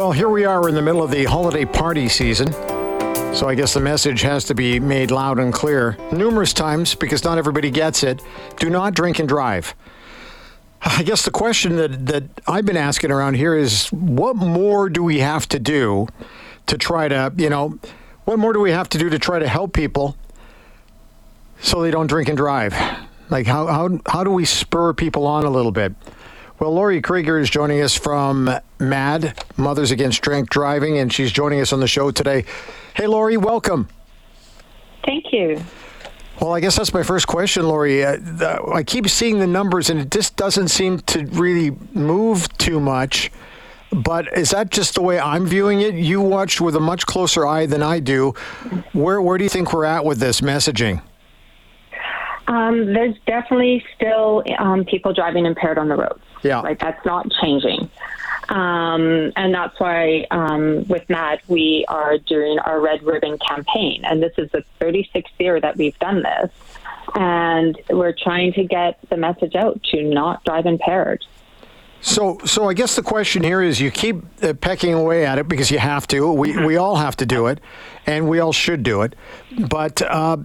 Well, 0.00 0.12
here 0.12 0.28
we 0.28 0.44
are 0.44 0.68
in 0.68 0.76
the 0.76 0.80
middle 0.80 1.02
of 1.02 1.10
the 1.10 1.24
holiday 1.24 1.64
party 1.64 2.08
season. 2.08 2.52
So 3.34 3.48
I 3.48 3.56
guess 3.56 3.74
the 3.74 3.80
message 3.80 4.20
has 4.20 4.44
to 4.44 4.54
be 4.54 4.78
made 4.78 5.10
loud 5.10 5.40
and 5.40 5.52
clear 5.52 5.96
numerous 6.12 6.52
times 6.52 6.94
because 6.94 7.24
not 7.24 7.36
everybody 7.36 7.68
gets 7.72 8.04
it. 8.04 8.22
Do 8.60 8.70
not 8.70 8.94
drink 8.94 9.18
and 9.18 9.28
drive. 9.28 9.74
I 10.82 11.02
guess 11.02 11.24
the 11.24 11.32
question 11.32 11.74
that, 11.78 12.06
that 12.06 12.22
I've 12.46 12.64
been 12.64 12.76
asking 12.76 13.10
around 13.10 13.34
here 13.34 13.56
is 13.56 13.88
what 13.88 14.36
more 14.36 14.88
do 14.88 15.02
we 15.02 15.18
have 15.18 15.48
to 15.48 15.58
do 15.58 16.06
to 16.66 16.78
try 16.78 17.08
to, 17.08 17.32
you 17.36 17.50
know, 17.50 17.76
what 18.24 18.38
more 18.38 18.52
do 18.52 18.60
we 18.60 18.70
have 18.70 18.88
to 18.90 18.98
do 18.98 19.10
to 19.10 19.18
try 19.18 19.40
to 19.40 19.48
help 19.48 19.72
people 19.72 20.16
so 21.58 21.82
they 21.82 21.90
don't 21.90 22.06
drink 22.06 22.28
and 22.28 22.36
drive? 22.36 22.72
Like, 23.30 23.48
how, 23.48 23.66
how, 23.66 23.98
how 24.06 24.22
do 24.22 24.30
we 24.30 24.44
spur 24.44 24.92
people 24.92 25.26
on 25.26 25.44
a 25.44 25.50
little 25.50 25.72
bit? 25.72 25.92
Well, 26.58 26.74
Lori 26.74 27.00
Kryger 27.00 27.40
is 27.40 27.48
joining 27.48 27.80
us 27.82 27.94
from 27.94 28.50
MADD, 28.80 29.32
Mothers 29.56 29.92
Against 29.92 30.22
Drink 30.22 30.50
Driving, 30.50 30.98
and 30.98 31.12
she's 31.12 31.30
joining 31.30 31.60
us 31.60 31.72
on 31.72 31.78
the 31.78 31.86
show 31.86 32.10
today. 32.10 32.44
Hey, 32.94 33.06
Lori, 33.06 33.36
welcome. 33.36 33.88
Thank 35.04 35.26
you. 35.32 35.62
Well, 36.40 36.52
I 36.52 36.58
guess 36.58 36.76
that's 36.76 36.92
my 36.92 37.04
first 37.04 37.28
question, 37.28 37.68
Lori. 37.68 38.04
Uh, 38.04 38.16
the, 38.16 38.60
I 38.74 38.82
keep 38.82 39.08
seeing 39.08 39.38
the 39.38 39.46
numbers, 39.46 39.88
and 39.88 40.00
it 40.00 40.10
just 40.10 40.34
doesn't 40.34 40.68
seem 40.68 40.98
to 41.00 41.26
really 41.26 41.76
move 41.92 42.48
too 42.58 42.80
much. 42.80 43.30
But 43.92 44.36
is 44.36 44.50
that 44.50 44.70
just 44.70 44.96
the 44.96 45.02
way 45.02 45.20
I'm 45.20 45.46
viewing 45.46 45.80
it? 45.80 45.94
You 45.94 46.20
watch 46.20 46.60
with 46.60 46.74
a 46.74 46.80
much 46.80 47.06
closer 47.06 47.46
eye 47.46 47.66
than 47.66 47.84
I 47.84 48.00
do. 48.00 48.32
Where 48.92 49.22
where 49.22 49.38
do 49.38 49.44
you 49.44 49.50
think 49.50 49.72
we're 49.72 49.84
at 49.84 50.04
with 50.04 50.18
this 50.18 50.40
messaging? 50.40 51.02
Um, 52.48 52.92
there's 52.92 53.14
definitely 53.26 53.84
still 53.94 54.42
um, 54.58 54.84
people 54.84 55.12
driving 55.12 55.46
impaired 55.46 55.78
on 55.78 55.88
the 55.88 55.96
roads. 55.96 56.20
Yeah. 56.48 56.60
Like 56.60 56.80
that's 56.80 57.04
not 57.04 57.30
changing. 57.40 57.90
Um, 58.48 59.32
and 59.36 59.52
that's 59.52 59.78
why 59.78 60.26
um, 60.30 60.86
with 60.88 61.06
MADD, 61.08 61.40
we 61.48 61.84
are 61.88 62.16
doing 62.18 62.58
our 62.60 62.80
Red 62.80 63.02
Ribbon 63.02 63.38
campaign. 63.38 64.04
And 64.04 64.22
this 64.22 64.32
is 64.38 64.50
the 64.50 64.64
36th 64.80 65.26
year 65.38 65.60
that 65.60 65.76
we've 65.76 65.98
done 65.98 66.22
this. 66.22 66.50
And 67.14 67.78
we're 67.90 68.14
trying 68.14 68.52
to 68.54 68.64
get 68.64 68.98
the 69.10 69.16
message 69.16 69.54
out 69.54 69.82
to 69.92 70.02
not 70.02 70.44
drive 70.44 70.66
impaired. 70.66 71.24
So, 72.00 72.38
so 72.44 72.68
I 72.68 72.74
guess 72.74 72.94
the 72.94 73.02
question 73.02 73.42
here 73.42 73.60
is: 73.60 73.80
you 73.80 73.90
keep 73.90 74.22
uh, 74.42 74.54
pecking 74.54 74.94
away 74.94 75.26
at 75.26 75.38
it 75.38 75.48
because 75.48 75.68
you 75.70 75.80
have 75.80 76.06
to. 76.08 76.30
We 76.32 76.56
we 76.64 76.76
all 76.76 76.94
have 76.94 77.16
to 77.16 77.26
do 77.26 77.48
it, 77.48 77.60
and 78.06 78.28
we 78.28 78.38
all 78.38 78.52
should 78.52 78.84
do 78.84 79.02
it. 79.02 79.16
But 79.68 80.00
uh, 80.02 80.36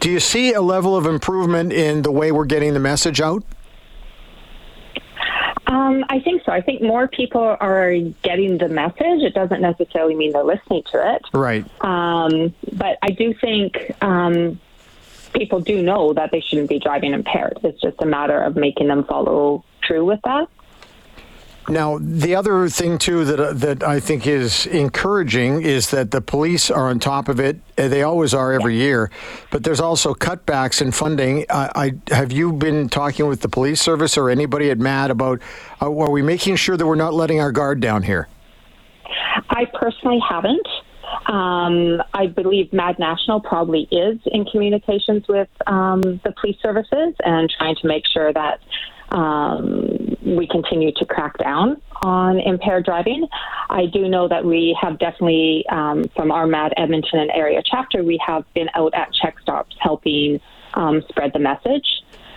do 0.00 0.10
you 0.10 0.20
see 0.20 0.54
a 0.54 0.62
level 0.62 0.96
of 0.96 1.04
improvement 1.04 1.72
in 1.72 2.00
the 2.00 2.10
way 2.10 2.32
we're 2.32 2.46
getting 2.46 2.72
the 2.72 2.80
message 2.80 3.20
out? 3.20 3.44
Um, 5.74 6.04
I 6.08 6.20
think 6.20 6.42
so. 6.44 6.52
I 6.52 6.60
think 6.60 6.82
more 6.82 7.08
people 7.08 7.56
are 7.58 7.96
getting 8.22 8.58
the 8.58 8.68
message. 8.68 9.22
It 9.22 9.34
doesn't 9.34 9.60
necessarily 9.60 10.14
mean 10.14 10.30
they're 10.30 10.44
listening 10.44 10.84
to 10.92 11.16
it. 11.16 11.22
Right. 11.32 11.64
Um, 11.80 12.54
but 12.74 12.96
I 13.02 13.10
do 13.10 13.34
think 13.34 13.90
um, 14.00 14.60
people 15.34 15.58
do 15.58 15.82
know 15.82 16.12
that 16.12 16.30
they 16.30 16.40
shouldn't 16.40 16.68
be 16.68 16.78
driving 16.78 17.12
impaired. 17.12 17.58
It's 17.64 17.80
just 17.80 18.00
a 18.00 18.06
matter 18.06 18.40
of 18.40 18.54
making 18.54 18.86
them 18.86 19.02
follow 19.02 19.64
through 19.84 20.04
with 20.04 20.20
that. 20.22 20.48
Now, 21.68 21.98
the 21.98 22.34
other 22.34 22.68
thing 22.68 22.98
too 22.98 23.24
that 23.24 23.40
uh, 23.40 23.52
that 23.54 23.82
I 23.82 23.98
think 23.98 24.26
is 24.26 24.66
encouraging 24.66 25.62
is 25.62 25.90
that 25.90 26.10
the 26.10 26.20
police 26.20 26.70
are 26.70 26.88
on 26.90 26.98
top 26.98 27.28
of 27.28 27.40
it. 27.40 27.58
Uh, 27.78 27.88
They 27.88 28.02
always 28.02 28.34
are 28.34 28.52
every 28.52 28.76
year, 28.76 29.10
but 29.50 29.64
there's 29.64 29.80
also 29.80 30.14
cutbacks 30.14 30.82
in 30.82 30.92
funding. 30.92 31.46
I, 31.48 31.70
I 32.08 32.14
have 32.14 32.32
you 32.32 32.52
been 32.52 32.90
talking 32.90 33.26
with 33.28 33.40
the 33.40 33.48
police 33.48 33.80
service 33.80 34.18
or 34.18 34.28
anybody 34.28 34.70
at 34.70 34.78
MADD 34.78 35.10
about 35.10 35.40
uh, 35.80 35.86
are 35.86 36.10
we 36.10 36.20
making 36.20 36.56
sure 36.56 36.76
that 36.76 36.86
we're 36.86 36.96
not 36.96 37.14
letting 37.14 37.40
our 37.40 37.52
guard 37.52 37.80
down 37.80 38.02
here? 38.02 38.28
I 39.48 39.64
personally 39.72 40.20
haven't. 40.28 40.68
Um, 41.26 42.02
I 42.12 42.26
believe 42.26 42.72
MADD 42.72 42.98
National 42.98 43.40
probably 43.40 43.88
is 43.90 44.18
in 44.26 44.44
communications 44.44 45.26
with 45.28 45.48
um, 45.66 46.02
the 46.02 46.34
police 46.38 46.56
services 46.60 47.14
and 47.24 47.50
trying 47.56 47.76
to 47.76 47.86
make 47.86 48.04
sure 48.06 48.32
that 48.32 48.60
um, 49.10 49.93
we 50.24 50.46
continue 50.46 50.92
to 50.92 51.04
crack 51.04 51.36
down 51.38 51.80
on 52.02 52.40
impaired 52.40 52.84
driving. 52.84 53.26
I 53.70 53.86
do 53.86 54.08
know 54.08 54.28
that 54.28 54.44
we 54.44 54.76
have 54.80 54.98
definitely, 54.98 55.64
um, 55.70 56.08
from 56.16 56.30
our 56.30 56.46
MADD 56.46 56.72
Edmonton 56.76 57.20
and 57.20 57.30
area 57.30 57.62
chapter, 57.64 58.02
we 58.02 58.20
have 58.26 58.44
been 58.54 58.68
out 58.74 58.94
at 58.94 59.12
check 59.12 59.38
stops 59.40 59.76
helping 59.80 60.40
um, 60.74 61.02
spread 61.08 61.32
the 61.32 61.38
message. 61.38 61.86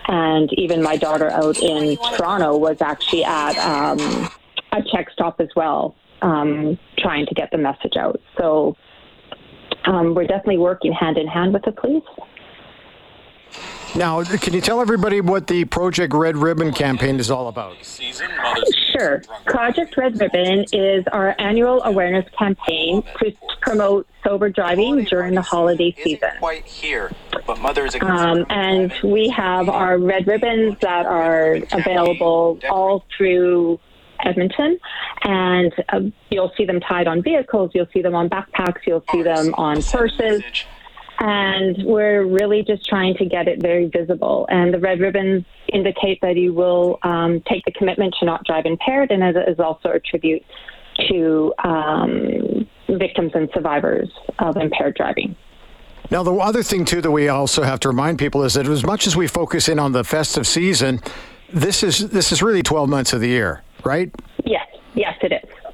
And 0.08 0.52
even 0.54 0.82
my 0.82 0.96
daughter 0.96 1.30
out 1.30 1.62
in 1.62 1.98
Toronto 2.16 2.56
was 2.58 2.82
actually 2.82 3.26
at 3.26 3.58
um, 3.58 4.30
a 4.72 4.82
check 4.82 5.10
stop 5.12 5.42
as 5.42 5.50
well, 5.56 5.96
um, 6.22 6.78
trying 6.98 7.26
to 7.26 7.36
get 7.36 7.52
the 7.52 7.58
message 7.58 7.98
out. 7.98 8.22
So 8.38 8.78
um, 9.86 10.16
we're 10.16 10.28
definitely 10.28 10.60
working 10.60 10.94
hand 10.94 11.18
in 11.18 11.28
hand 11.28 11.54
with 11.54 11.64
the 11.64 11.74
police. 11.74 12.04
Now, 13.96 14.24
can 14.24 14.54
you 14.54 14.62
tell 14.62 14.82
everybody 14.82 15.22
what 15.22 15.48
the 15.48 15.66
Project 15.66 16.14
Red 16.14 16.38
Ribbon 16.38 16.72
campaign 16.74 17.20
is 17.20 17.32
all 17.32 17.48
about? 17.48 17.78
Sure. 18.92 19.22
Project 19.46 19.98
Red 19.98 20.20
Ribbon 20.20 20.66
is 20.72 21.06
our 21.12 21.36
annual 21.40 21.82
awareness 21.84 22.26
campaign 22.38 23.04
to 23.20 23.34
promote 23.62 24.08
sober 24.24 24.50
driving 24.50 25.04
during 25.06 25.34
the 25.36 25.42
holiday 25.42 25.96
season. 26.04 26.30
Quite 26.40 26.66
here, 26.66 27.12
but 27.46 27.60
mothers 27.60 27.96
Um, 28.02 28.46
and 28.50 28.94
we 29.04 29.30
have 29.30 29.70
our 29.70 29.98
red 29.98 30.28
ribbons 30.28 30.78
that 30.82 31.06
are 31.06 31.58
available 31.72 32.60
all 32.70 33.06
through 33.16 33.80
Edmonton, 34.24 34.80
and 35.24 35.74
uh, 35.90 36.02
you'll 36.30 36.52
see 36.58 36.66
them 36.66 36.80
tied 36.80 37.08
on 37.08 37.22
vehicles, 37.22 37.72
you'll 37.74 37.88
see 37.94 38.02
them 38.02 38.16
on 38.16 38.30
backpacks, 38.30 38.80
you'll 38.86 39.04
see 39.12 39.22
them 39.22 39.54
on 39.56 39.82
purses. 39.82 40.44
And 41.20 41.78
we're 41.84 42.26
really 42.26 42.64
just 42.64 42.88
trying 42.88 43.16
to 43.16 43.26
get 43.26 43.48
it 43.48 43.62
very 43.62 43.88
visible. 43.88 44.46
And 44.50 44.74
the 44.74 44.80
red 44.80 45.00
ribbons 45.00 45.46
indicate 45.74 46.20
that 46.22 46.36
you 46.38 46.54
will 46.54 47.00
um, 47.04 47.42
take 47.50 47.66
the 47.66 47.72
commitment 47.72 48.16
to 48.20 48.26
not 48.26 48.44
drive 48.46 48.66
impaired, 48.66 49.12
and 49.12 49.24
it 49.24 49.36
is 49.48 49.60
also 49.60 49.90
a 49.90 50.00
tribute 50.00 50.44
to 51.10 51.54
um, 51.64 52.68
victims 52.90 53.32
and 53.34 53.50
survivors 53.54 54.10
of 54.40 54.58
impaired 54.58 54.96
driving. 54.96 55.36
Now, 56.10 56.24
the 56.24 56.34
other 56.34 56.64
thing 56.64 56.86
too 56.86 57.02
that 57.02 57.12
we 57.12 57.28
also 57.28 57.64
have 57.64 57.80
to 57.82 57.90
remind 57.90 58.18
people 58.20 58.44
is 58.44 58.54
that 58.54 58.68
as 58.68 58.86
much 58.86 59.08
as 59.08 59.16
we 59.16 59.28
focus 59.28 59.68
in 59.68 59.78
on 59.78 59.92
the 59.92 60.04
festive 60.04 60.48
season, 60.48 61.02
this 61.52 61.84
is 61.84 62.10
this 62.10 62.32
is 62.32 62.42
really 62.42 62.64
12 62.64 62.90
months 62.90 63.14
of 63.14 63.22
the 63.22 63.28
year, 63.28 63.64
right? 63.84 64.14
Yes, 64.46 64.68
yes, 64.94 65.16
it 65.22 65.34
is. 65.34 65.67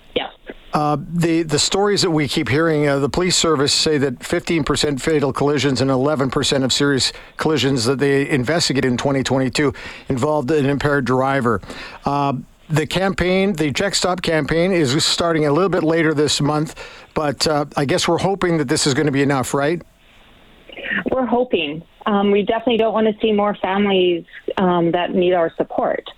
Uh, 0.74 0.98
the 1.08 1.44
the 1.44 1.60
stories 1.60 2.02
that 2.02 2.10
we 2.10 2.28
keep 2.28 2.50
hearing, 2.50 2.88
uh, 2.88 2.98
the 2.98 3.10
police 3.10 3.38
service 3.38 3.72
say 3.72 4.00
that 4.00 4.18
15% 4.20 5.00
fatal 5.00 5.32
collisions 5.32 5.82
and 5.82 5.92
11% 5.92 6.64
of 6.64 6.74
serious 6.74 7.14
collisions 7.38 7.86
that 7.86 8.00
they 8.00 8.28
investigated 8.28 8.92
in 8.92 8.98
2022 8.98 9.72
involved 10.10 10.50
an 10.50 10.66
impaired 10.66 11.06
driver. 11.06 11.62
Uh, 12.06 12.34
the 12.70 12.88
campaign, 12.88 13.54
the 13.54 13.72
Check 13.72 13.94
Stop 13.94 14.24
campaign, 14.24 14.72
is 14.72 15.06
starting 15.06 15.46
a 15.46 15.52
little 15.52 15.70
bit 15.70 15.84
later 15.84 16.12
this 16.14 16.42
month, 16.42 16.76
but 17.14 17.46
uh, 17.46 17.66
I 17.78 17.86
guess 17.86 18.08
we're 18.08 18.18
hoping 18.18 18.58
that 18.58 18.68
this 18.68 18.88
is 18.88 18.96
going 18.96 19.06
to 19.06 19.12
be 19.12 19.22
enough, 19.22 19.54
right? 19.54 19.80
We're 21.12 21.28
hoping. 21.28 21.84
Um, 22.08 22.32
we 22.32 22.42
definitely 22.42 22.78
don't 22.78 22.94
want 22.94 23.08
to 23.08 23.14
see 23.22 23.32
more 23.32 23.56
families 23.62 24.26
um, 24.58 24.92
that 24.92 25.14
need 25.14 25.34
our 25.34 25.54
support. 25.56 26.10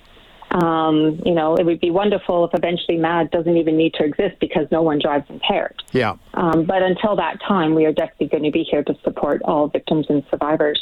Um, 0.55 1.21
you 1.25 1.33
know, 1.33 1.55
it 1.55 1.65
would 1.65 1.81
be 1.81 1.91
wonderful 1.91 2.45
if 2.45 2.51
eventually 2.53 2.97
MADD 2.97 3.29
doesn't 3.31 3.57
even 3.57 3.75
need 3.75 3.93
to 3.95 4.05
exist 4.05 4.39
because 4.39 4.67
no 4.71 4.81
one 4.81 4.99
drives 4.99 5.25
impaired. 5.29 5.83
Yeah. 5.91 6.15
Um, 6.33 6.63
but 6.65 6.81
until 6.81 7.17
that 7.17 7.41
time, 7.45 7.75
we 7.75 7.85
are 7.85 7.91
definitely 7.91 8.27
going 8.27 8.43
to 8.43 8.51
be 8.51 8.63
here 8.63 8.81
to 8.83 8.95
support 9.03 9.41
all 9.43 9.67
victims 9.67 10.05
and 10.07 10.23
survivors. 10.29 10.81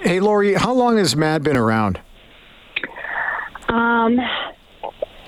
Hey, 0.00 0.20
Lori, 0.20 0.54
how 0.54 0.72
long 0.72 0.96
has 0.96 1.14
MADD 1.14 1.42
been 1.42 1.56
around? 1.58 2.00
Um, 3.68 4.18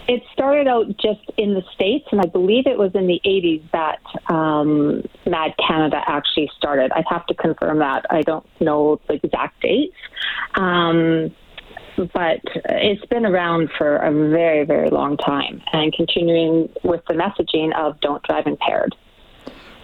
it 0.09 0.23
started 0.33 0.67
out 0.67 0.87
just 0.97 1.21
in 1.37 1.53
the 1.53 1.63
States, 1.75 2.07
and 2.11 2.23
I 2.23 2.27
believe 2.27 2.67
it 2.67 2.79
was 2.79 2.93
in 2.95 3.07
the 3.07 3.21
80s 3.27 3.63
that 3.73 4.33
um, 4.33 5.03
MADD 5.27 5.55
Canada 5.67 6.01
actually 6.07 6.51
started. 6.57 6.91
I'd 6.93 7.05
have 7.11 7.27
to 7.27 7.35
confirm 7.35 7.81
that. 7.81 8.07
I 8.09 8.23
don't 8.23 8.47
know 8.59 8.99
the 9.07 9.15
exact 9.23 9.61
dates. 9.61 9.97
Um, 10.55 11.35
but 12.15 12.41
it's 12.71 13.05
been 13.07 13.27
around 13.27 13.71
for 13.77 13.97
a 13.97 14.13
very, 14.31 14.65
very 14.65 14.91
long 14.91 15.17
time 15.17 15.63
and 15.73 15.93
continuing 15.93 16.69
with 16.85 17.03
the 17.07 17.15
messaging 17.15 17.75
of 17.77 18.01
don't 18.01 18.23
drive 18.23 18.47
impaired. 18.47 18.95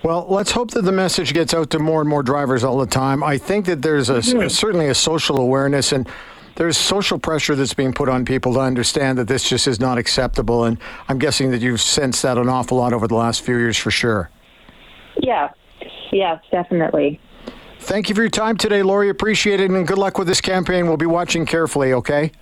Well, 0.02 0.26
let's 0.28 0.50
hope 0.50 0.72
that 0.72 0.82
the 0.82 0.92
message 0.92 1.32
gets 1.32 1.54
out 1.54 1.70
to 1.70 1.78
more 1.78 2.00
and 2.00 2.08
more 2.10 2.22
drivers 2.22 2.62
all 2.62 2.78
the 2.78 2.86
time. 2.86 3.24
I 3.24 3.38
think 3.38 3.66
that 3.66 3.82
there's 3.82 4.10
a, 4.10 4.14
Mm-hmm. 4.14 4.48
certainly 4.48 4.88
a 4.88 4.94
social 4.94 5.38
awareness 5.38 5.92
and 5.92 6.08
there's 6.56 6.76
social 6.76 7.18
pressure 7.18 7.56
that's 7.56 7.74
being 7.74 7.92
put 7.92 8.08
on 8.08 8.24
people 8.24 8.54
to 8.54 8.60
understand 8.60 9.18
that 9.18 9.28
this 9.28 9.48
just 9.48 9.66
is 9.66 9.80
not 9.80 9.98
acceptable. 9.98 10.64
And 10.64 10.78
I'm 11.08 11.18
guessing 11.18 11.50
that 11.50 11.60
you've 11.62 11.80
sensed 11.80 12.22
that 12.22 12.38
an 12.38 12.48
awful 12.48 12.78
lot 12.78 12.92
over 12.92 13.08
the 13.08 13.16
last 13.16 13.42
few 13.42 13.56
years 13.56 13.76
for 13.76 13.90
sure. 13.90 14.30
Yeah, 15.16 15.50
yes, 16.12 16.40
definitely. 16.52 17.20
Thank 17.84 18.08
you 18.08 18.14
for 18.14 18.22
your 18.22 18.30
time 18.30 18.56
today, 18.56 18.82
Lori. 18.82 19.10
Appreciate 19.10 19.60
it 19.60 19.70
and 19.70 19.86
good 19.86 19.98
luck 19.98 20.16
with 20.16 20.26
this 20.26 20.40
campaign. 20.40 20.86
We'll 20.86 20.96
be 20.96 21.04
watching 21.04 21.44
carefully, 21.44 21.92
okay? 21.92 22.32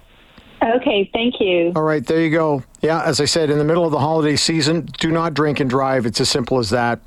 Okay, 0.62 1.10
thank 1.12 1.40
you. 1.40 1.72
All 1.74 1.82
right, 1.82 2.06
there 2.06 2.20
you 2.20 2.30
go. 2.30 2.62
Yeah, 2.80 3.02
as 3.02 3.20
I 3.20 3.24
said, 3.24 3.50
in 3.50 3.58
the 3.58 3.64
middle 3.64 3.84
of 3.84 3.90
the 3.90 3.98
holiday 3.98 4.36
season, 4.36 4.88
do 5.00 5.10
not 5.10 5.34
drink 5.34 5.58
and 5.58 5.68
drive. 5.68 6.06
It's 6.06 6.20
as 6.20 6.28
simple 6.28 6.60
as 6.60 6.70
that. 6.70 7.02